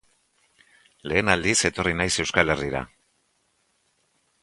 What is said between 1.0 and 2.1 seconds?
Lehen aldiz etorri